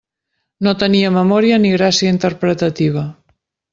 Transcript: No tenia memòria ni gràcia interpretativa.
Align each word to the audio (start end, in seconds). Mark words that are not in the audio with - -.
No 0.67 0.71
tenia 0.83 1.11
memòria 1.17 1.59
ni 1.65 1.73
gràcia 1.75 2.15
interpretativa. 2.15 3.05